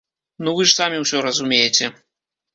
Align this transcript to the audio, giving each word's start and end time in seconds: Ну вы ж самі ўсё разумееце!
Ну 0.47 0.53
вы 0.59 0.65
ж 0.71 0.73
самі 0.79 0.97
ўсё 1.03 1.21
разумееце! 1.27 1.93